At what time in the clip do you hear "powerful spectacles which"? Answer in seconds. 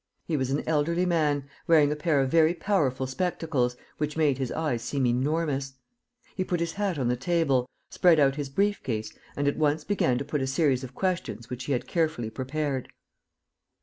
2.55-4.17